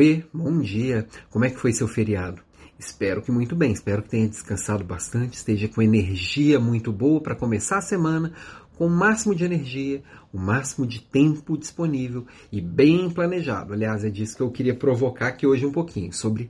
[0.00, 1.08] Oi, bom dia.
[1.28, 2.40] Como é que foi seu feriado?
[2.78, 7.34] Espero que muito bem, espero que tenha descansado bastante, esteja com energia muito boa para
[7.34, 8.32] começar a semana,
[8.76, 10.00] com o máximo de energia,
[10.32, 13.72] o máximo de tempo disponível e bem planejado.
[13.72, 16.48] Aliás, é disso que eu queria provocar aqui hoje um pouquinho, sobre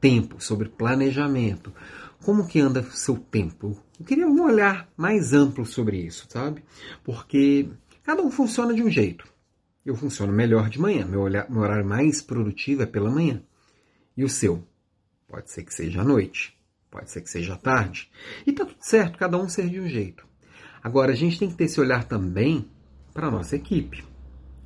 [0.00, 1.72] tempo, sobre planejamento.
[2.24, 3.80] Como que anda o seu tempo?
[4.00, 6.64] Eu queria um olhar mais amplo sobre isso, sabe?
[7.04, 7.68] Porque
[8.02, 9.24] cada um funciona de um jeito.
[9.84, 13.42] Eu funciono melhor de manhã, meu, olhar, meu horário mais produtivo é pela manhã.
[14.16, 14.62] E o seu?
[15.26, 16.54] Pode ser que seja à noite,
[16.90, 18.10] pode ser que seja à tarde.
[18.46, 20.26] E tá tudo certo, cada um ser de um jeito.
[20.82, 22.68] Agora, a gente tem que ter esse olhar também
[23.14, 24.04] para a nossa equipe.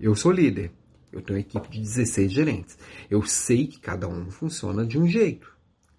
[0.00, 0.72] Eu sou líder,
[1.12, 2.78] eu tenho uma equipe de 16 gerentes.
[3.08, 5.54] Eu sei que cada um funciona de um jeito.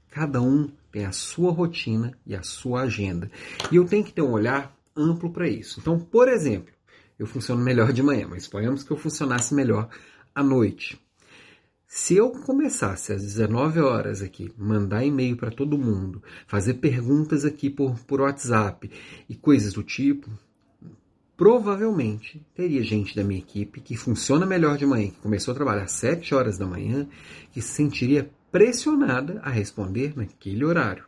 [0.09, 3.29] Cada um tem a sua rotina e a sua agenda.
[3.71, 5.79] E eu tenho que ter um olhar amplo para isso.
[5.79, 6.73] Então, por exemplo,
[7.17, 9.89] eu funciono melhor de manhã, mas suponhamos que eu funcionasse melhor
[10.33, 10.99] à noite.
[11.87, 17.69] Se eu começasse às 19 horas aqui, mandar e-mail para todo mundo, fazer perguntas aqui
[17.69, 18.91] por, por WhatsApp
[19.27, 20.29] e coisas do tipo,
[21.37, 25.83] provavelmente teria gente da minha equipe que funciona melhor de manhã, que começou a trabalhar
[25.83, 27.07] às 7 horas da manhã,
[27.53, 31.05] que se sentiria pressionada a responder naquele horário.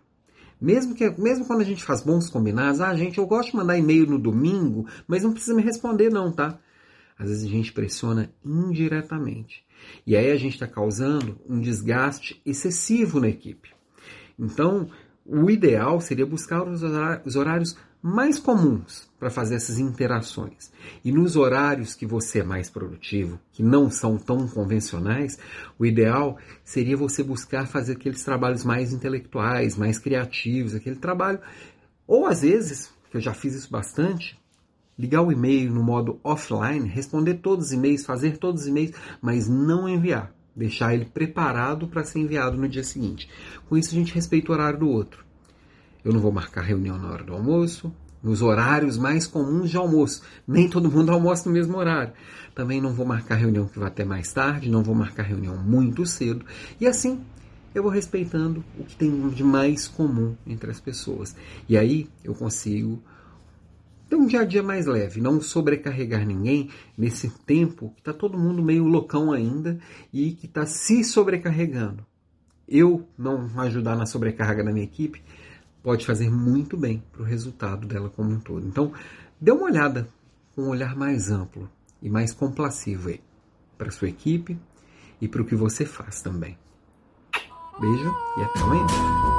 [0.61, 3.77] Mesmo, que, mesmo quando a gente faz bons combinados, ah, gente, eu gosto de mandar
[3.77, 6.59] e-mail no domingo, mas não precisa me responder, não, tá?
[7.17, 9.65] Às vezes a gente pressiona indiretamente.
[10.05, 13.69] E aí a gente está causando um desgaste excessivo na equipe.
[14.37, 14.89] Então,
[15.25, 20.72] o ideal seria buscar os horários mais comuns para fazer essas interações.
[21.03, 25.38] E nos horários que você é mais produtivo, que não são tão convencionais,
[25.78, 31.39] o ideal seria você buscar fazer aqueles trabalhos mais intelectuais, mais criativos, aquele trabalho.
[32.08, 34.39] Ou às vezes, que eu já fiz isso bastante,
[34.97, 39.47] ligar o e-mail no modo offline, responder todos os e-mails, fazer todos os e-mails, mas
[39.50, 40.33] não enviar.
[40.55, 43.30] Deixar ele preparado para ser enviado no dia seguinte.
[43.67, 45.28] Com isso, a gente respeita o horário do outro.
[46.03, 50.21] Eu não vou marcar reunião na hora do almoço, nos horários mais comuns de almoço.
[50.48, 52.14] Nem todo mundo almoça no mesmo horário.
[52.54, 56.05] Também não vou marcar reunião que vai até mais tarde, não vou marcar reunião muito
[56.05, 56.45] cedo.
[56.80, 57.21] E assim
[57.73, 61.36] eu vou respeitando o que tem de mais comum entre as pessoas.
[61.67, 63.02] E aí eu consigo
[64.10, 68.39] ter um dia a dia mais leve, não sobrecarregar ninguém nesse tempo que está todo
[68.39, 69.80] mundo meio loucão ainda
[70.11, 72.05] e que está se sobrecarregando.
[72.67, 75.21] Eu não ajudar na sobrecarga da minha equipe
[75.84, 78.66] pode fazer muito bem para o resultado dela como um todo.
[78.66, 78.92] Então,
[79.40, 80.08] dê uma olhada
[80.56, 81.70] com um olhar mais amplo
[82.02, 83.22] e mais complacivo aí
[83.78, 84.60] para a sua equipe
[85.22, 86.58] e para o que você faz também.
[87.80, 89.39] Beijo e até amanhã.